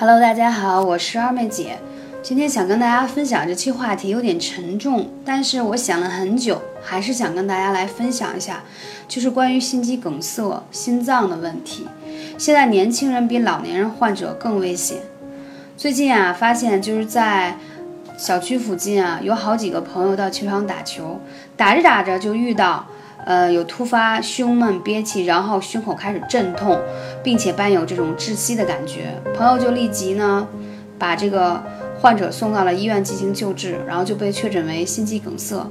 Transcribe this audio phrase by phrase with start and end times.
[0.00, 1.76] Hello，大家好，我是二妹姐。
[2.22, 8.62] 今天想跟大家分享这期话题有点沉重，但是我想了很久，还是想跟大家来分享一下，
[9.08, 11.88] 就是关于心肌梗塞、心脏的问题。
[12.38, 14.98] 现在年轻人比老年人患者更危险。
[15.76, 17.56] 最近啊，发现就是在
[18.16, 21.20] 小区附近啊，有好几个朋友到球场打球，
[21.56, 22.86] 打着打着就遇到。
[23.24, 26.80] 呃，有突发胸闷憋气，然后胸口开始阵痛，
[27.22, 29.14] 并且伴有这种窒息的感觉。
[29.36, 30.48] 朋友就立即呢，
[30.98, 31.62] 把这个
[32.00, 35.70] 患者送到了医院进行救治，然后就被确诊为心肌梗塞，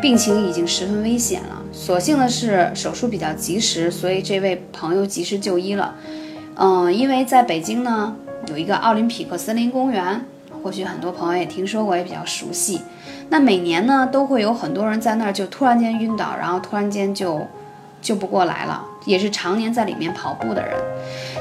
[0.00, 1.62] 病情已经十分危险了。
[1.72, 5.94] 所幸的是手术比较及时，所以这位朋友及时就医了。
[6.56, 8.16] 嗯，因为在北京呢，
[8.48, 10.24] 有一个奥林匹克森林公园。
[10.62, 12.80] 或许很多朋友也听说过，也比较熟悉。
[13.28, 17.46] 那每年呢，都会有很多人在那儿就突然间晕倒，然后突然间就
[18.00, 20.74] 救不过来了，也是常年在里面跑步的人。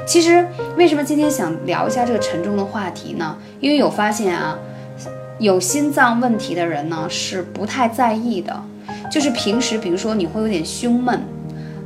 [0.08, 3.38] 其实为什么今天想聊一下这个沉重的话题呢？
[3.60, 4.58] 因为有发现啊，
[5.40, 8.64] 有心脏问题的人呢是不太在意的，
[9.12, 11.22] 就是平时比如说你会有点胸闷，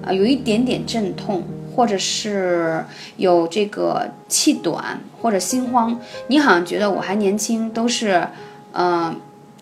[0.06, 1.44] 啊，有一点点阵痛。
[1.76, 2.84] 或者是
[3.16, 8.28] 有这个气短或者心慌，你好像觉得我还年轻，都是，
[8.74, 9.16] 嗯，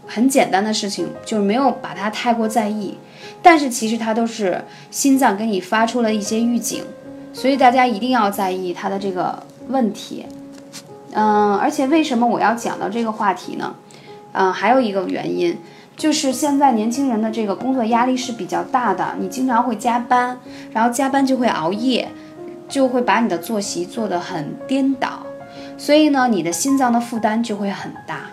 [0.07, 2.97] 很简单的事情，就是没有把它太过在意。
[3.41, 6.83] 但是其实它都是心脏给你发出了一些预警，
[7.33, 10.25] 所以大家一定要在意它的这个问题。
[11.11, 13.75] 嗯，而且为什么我要讲到这个话题呢？
[14.31, 15.57] 嗯，还有一个原因。
[15.95, 20.37] 就是现在年轻人的这个工作压力是比较大的，你经常会加班，
[20.71, 22.07] 然后加班就会熬夜，
[22.69, 25.25] 就会把你的作息做得很颠倒，
[25.75, 28.29] 所以呢，你的心脏的负担就会很大。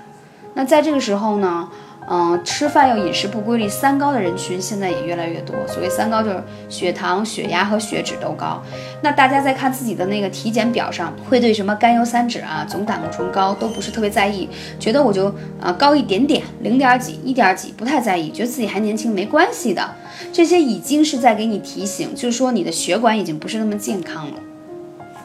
[0.55, 1.69] 那在这个时候呢？
[2.06, 5.56] 嗯，吃饭又饮食不规律，三高的人群现在也越来越多。
[5.66, 8.62] 所谓三高，就是血糖、血压和血脂都高。
[9.00, 14.47] 那大家在看自己的那个体检表上，会对什么甘油三酯啊、总胆固醇高都不是特别在意，
[14.78, 19.91] 觉得我就啊高一点点，零点几、一点几，不太在意，觉得自己还年轻，没关系的。
[20.31, 24.34] 这些已经是在给你提醒，就是说你的血管已经不是那么健康了。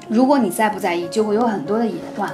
[0.07, 2.31] 如果你再不在意，就会有很多的隐患。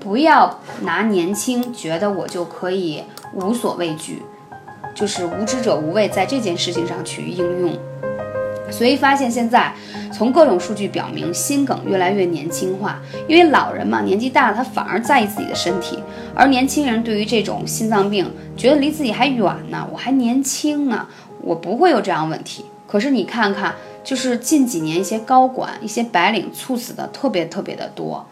[0.00, 3.04] 不要拿年轻觉得我就可以。
[3.32, 4.20] 无所畏惧，
[4.92, 7.78] 就是无知者无畏，在这件事情上去应用。
[8.68, 9.72] 所以发现现在
[10.12, 13.00] 从各种数据表明，心梗越来越年轻化。
[13.28, 15.96] 因为老人嘛，年纪大了，他反而在意自己的身体，
[16.34, 21.06] 而年轻人对于这种心脏病，觉得离自己还远呢，我还年轻呢，
[21.42, 22.64] 我不会有这样问题。
[22.88, 28.26] 可是你看看，就是近几年一些高管、一些白领猝死的特别特别的多，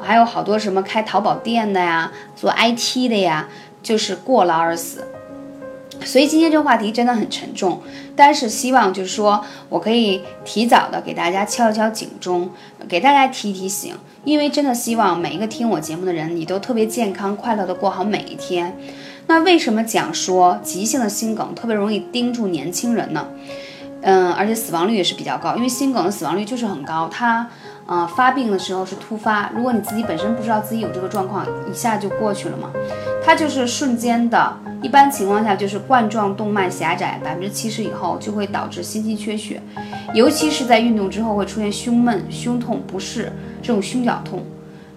[0.00, 3.48] 还有好多什么开淘宝店的呀，做 IT 的呀。
[3.84, 5.06] 就是过劳而死，
[6.02, 7.82] 所以今天这个话题真的很沉重。
[8.16, 12.48] 但是希望就是说我可以提早的给大家敲一敲警钟，
[12.88, 13.94] 给大家提提醒。
[14.24, 18.74] 因为真的希望每一个听我节目的人，你都特别健康快乐的过好每一天。
[19.26, 23.28] 那为什么讲说急性的心梗特别容易盯住年轻人呢？
[24.04, 27.08] 嗯，而且死亡率也是比较高，因为心梗的死亡率就是很高。
[27.10, 27.48] 它
[27.86, 32.70] 呃，发病的时候是突发，如果你自己本身不知道自己有这个状况，一下就过去了嘛。
[33.24, 39.62] 它就是瞬间的，一般情况下就是冠状动脉狭窄，百分之七十以后就会导致心肌缺血，
[40.14, 43.32] 尤其是在运动之后会出现胸闷、胸痛不适
[43.62, 44.42] 这种胸绞痛，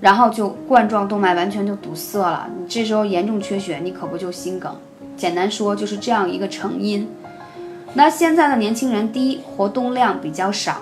[0.02, 4.74] 然后就冠状动脉完全就堵塞了，你这时候严重缺血，你可不就心梗？
[5.16, 7.08] 简单说就是这样一个成因。
[7.94, 10.78] 那现在的年轻人，第一活动量比较少。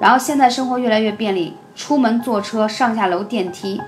[0.00, 3.80] 然后现在生活越来越便利，出门坐车、上下楼电梯，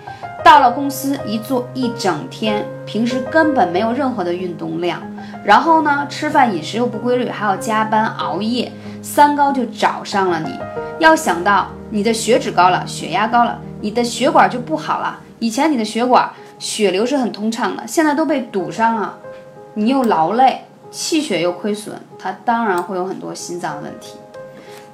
[0.44, 5.02] 到了公司一坐一整天，平时根本没有任何的运动量。
[5.44, 10.58] 然后呢，吃饭饮食又不规律，还要加班熬夜，三高就找上了你。
[10.98, 15.20] 要想到你的血脂高了，血压高了，你的血管就不好了。
[15.38, 19.18] 以前你的血管血流是很通畅的，现在都被堵上了，
[19.74, 24.16] 你又劳累，气血又亏损，它当然会有很多心脏问题。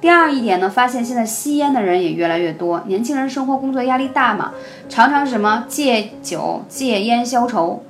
[0.01, 2.83] 第二一点呢，发现现在吸烟的人也越来越多。
[2.87, 4.51] 年轻人生活工作压力大嘛，
[4.89, 7.83] 常常什么戒酒戒烟消愁，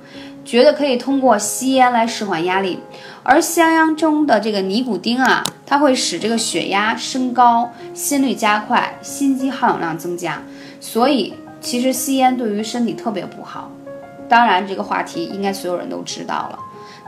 [0.44, 2.78] 觉得可以通过吸烟来释缓压力。
[3.24, 10.40] 而香烟中的这个尼古丁啊，它会使这个血压升高，心率加快，心肌耗氧量增加。
[10.78, 13.70] 所以其实吸烟对于身体特别不好。
[14.28, 16.58] 当然这个话题应该所有人都知道了。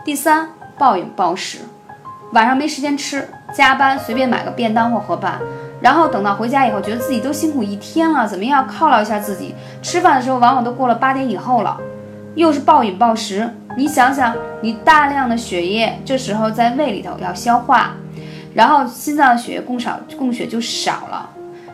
[0.04, 1.58] 第三，暴饮暴食。
[2.32, 5.38] 晚上没时间吃，加班随便买个便当或盒饭，
[5.80, 9.54] 然后等到回家以后，觉得自己都辛苦一天了，怎么样犒劳一下自己？
[9.80, 11.78] 吃饭的时候往往都过了八点以后了，
[12.34, 13.48] 又是暴饮暴食。
[13.76, 17.94] 你想想，你大量的血液这时候在胃里头要消化，
[18.54, 21.30] 然后心脏的血液供少供血就少了，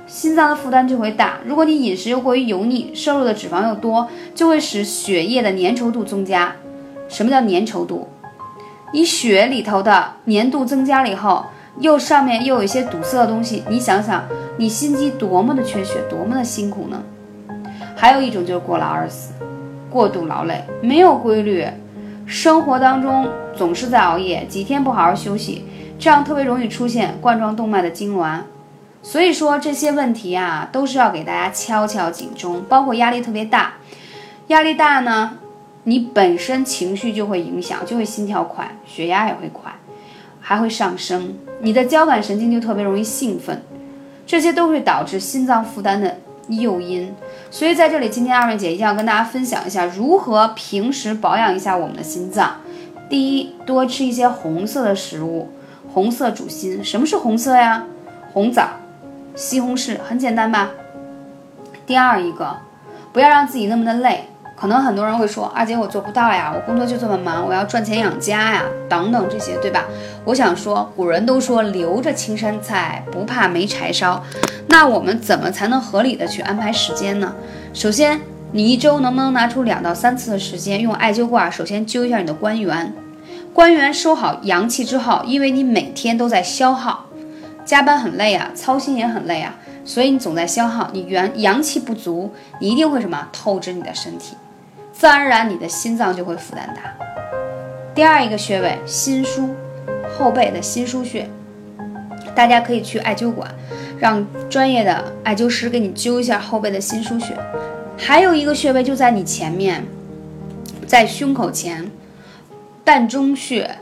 [0.06, 1.38] 心脏的负担就会大。
[1.46, 6.52] 如果你饮食又过于油腻，摄入的脂肪又多，就会使血液的粘稠度增加。
[7.08, 8.08] 什么叫粘稠度？
[8.93, 11.47] 你血里头的粘度增加了以后，
[11.79, 14.23] 又上面又有一些堵塞的东西，你想想，
[14.59, 17.03] 你心肌多么的缺血，多么的辛苦呢？
[17.97, 19.33] 还有一种就是过劳而死，
[19.89, 21.67] 过度劳累，没有规律，
[22.27, 25.65] 生活当中总是在熬夜，几天不好好休息，
[25.99, 28.41] 这样特别容易出现冠状动脉的痉挛。
[29.03, 33.75] 所以说这些问题啊，都是要给大家敲敲警钟，包括压力特别大，
[34.49, 35.38] 压力大呢。
[35.84, 39.73] 你本身情绪就会影响，就会心跳快，血压也会快，
[40.40, 41.34] 还会上升。
[41.61, 43.62] 你的交感神经就特别容易兴奋，
[44.26, 46.19] 这些都会导致心脏负担的
[46.49, 47.12] 诱因。
[47.50, 52.56] 所以在这里，今天二妹姐一定要跟大家分享一下如何平时保养一下我们的心脏。
[53.11, 55.50] 第一，多吃一些红色的食物，
[55.93, 56.82] 红色主心。
[56.85, 57.85] 什么是红色呀？
[58.32, 58.69] 红枣、
[59.35, 60.70] 西红柿，很简单吧？
[61.85, 62.56] 第二一个，
[63.12, 64.28] 不要让自己那么的累。
[64.62, 69.87] 可能很多人会说，二姐我做不到呀，我工作就这么忙，我要赚钱养家呀，等等这些，对吧？
[70.25, 74.23] 我想说，古人都说留着青山在，不怕没柴烧。
[74.69, 77.35] 那我们怎么才能合理的去安排时间呢？
[77.75, 78.20] 首先，
[78.53, 82.94] 你一周能不能拿出两到三次的时间，用艾灸卦首先灸一下你的关元，
[83.53, 87.06] 关元收好阳气之后，因为你每天都在消耗，
[87.64, 94.37] 加班很累啊，操心也很累啊，所以你总在消耗，你元阳气不足，你一定会什么透支你的身体。
[94.93, 96.94] 自然而然，你的心脏就会负担大。
[97.94, 99.49] 第二一个穴位，心腧，
[100.17, 101.29] 后背的心腧穴，
[102.35, 103.53] 大家可以去艾灸馆，
[103.99, 107.35] 让专业的艾灸师给你灸一下后背的心腧穴。
[107.99, 109.85] 还有一个穴位就在你前面，
[110.87, 111.91] 在胸口前，
[112.85, 113.79] 膻中穴，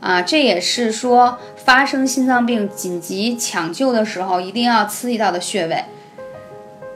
[0.00, 5.84] 啊，这也是说发生心脏病紧急抢救的时候一定要刺激到的穴位，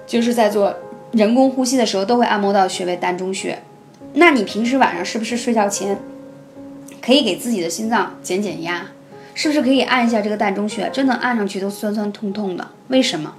[0.07, 0.75] 就是在做。
[1.17, 3.63] 人工呼吸的时候都会按摩到穴位膻中穴，
[4.13, 5.99] 那你平时晚上是不是睡觉前
[7.01, 8.83] 可以给自己的心脏减减压？
[9.33, 10.91] 是不是可以按一下这个膻中穴？
[10.93, 13.33] 真的按上去都酸酸痛痛的，为什么？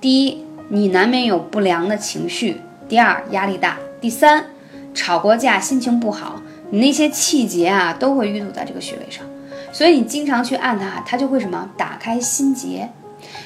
[0.00, 2.54] 第一，你难免有不良的情绪；
[2.88, 4.46] 第二，压力大；第三，
[4.94, 6.40] 吵过架心情不好，
[6.70, 9.26] 你那些气结啊都会淤堵在这个穴位上，
[9.72, 12.88] 所以你经常去按它，它就会什么打开心结，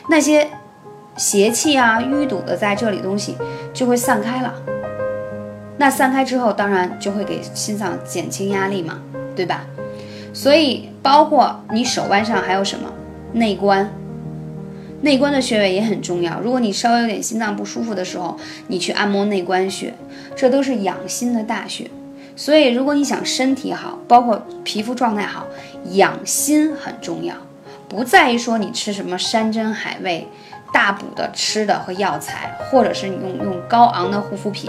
[0.08, 0.48] 那些。
[1.16, 3.36] 邪气啊，淤堵的在这里东西
[3.72, 4.54] 就会散开了。
[5.76, 9.00] 那散开之后，当然就会给心脏减轻压力嘛，
[9.34, 9.64] 对吧？
[10.32, 12.92] 所以包括你手腕上还有什么
[13.32, 13.92] 内关，
[15.02, 16.40] 内关的穴位也很重要。
[16.40, 18.36] 如果你稍微有点心脏不舒服的时候，
[18.68, 19.94] 你去按摩内关穴，
[20.34, 21.90] 这都是养心的大穴。
[22.36, 25.46] 所以如果你想身体好，包括皮肤状态好，
[25.92, 27.34] 养心很重要。
[27.88, 30.26] 不在于说你吃什么山珍海味。
[30.74, 34.68] 大补的吃的和药材，或者是你用用高昂的护肤品，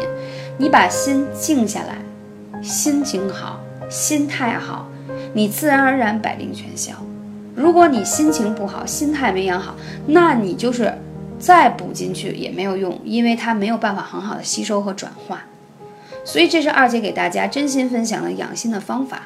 [0.60, 3.60] 你把心静下来，心情好，
[3.90, 4.88] 心态好，
[5.34, 6.94] 你自然而然百病全消。
[7.56, 9.74] 如果你心情不好，心态没养好，
[10.06, 10.94] 那你就是
[11.40, 15.42] 再补进去也没有用，因为它没有办法很好的吸收和转化。
[16.24, 19.24] 所以这是二姐给大家真心分享的养心的方法。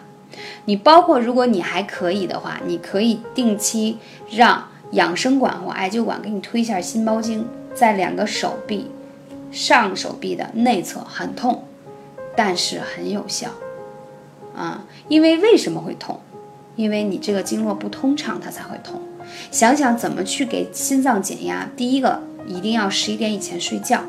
[0.63, 3.97] 你包括如果你还可以的话，你可以定期
[4.31, 4.63] 让。
[4.91, 8.89] 养生馆或艾灸馆给你推一下心包经，在两个手臂
[9.51, 11.63] 上手臂的内侧，很痛，
[12.35, 13.49] 但是很有效
[14.55, 14.83] 啊！
[15.07, 16.19] 因为为什么会痛？
[16.75, 19.01] 因为你这个经络不通畅，它才会痛。
[19.51, 21.69] 想想怎么去给心脏减压。
[21.75, 24.01] 第一个，一定要十一点以前睡觉，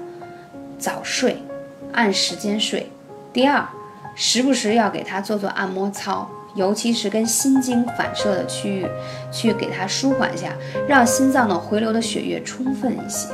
[0.78, 1.42] 早睡，
[1.92, 2.90] 按时间睡。
[3.32, 3.68] 第二，
[4.14, 6.30] 时不时要给他做做按摩操。
[6.54, 8.86] 尤其是跟心经反射的区域，
[9.30, 10.52] 去给它舒缓一下，
[10.88, 13.28] 让心脏的回流的血液充分一些。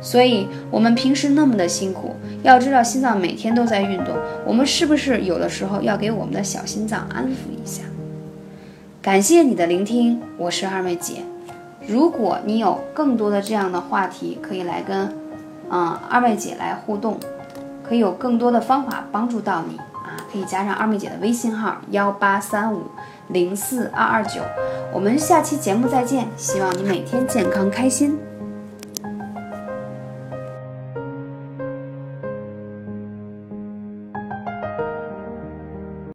[0.00, 4.14] 所以，我们平时那么的辛苦，要知道心脏每天都在运动，
[4.44, 7.82] 我们是不是有的时候要给我们的小心脏安抚一下？
[9.00, 11.22] 感谢你的聆听，我是二妹姐。
[11.86, 15.14] 如果你有更多的这样的话题，可以来跟，
[15.70, 17.18] 嗯，二妹姐来互动，
[17.82, 19.78] 可以有更多的方法帮助到你。
[20.34, 22.82] 可以加上二妹姐的微信号幺八三五
[23.28, 24.40] 零四二二九，
[24.92, 28.18] 我们下期节目再见，希望你每天健康开心。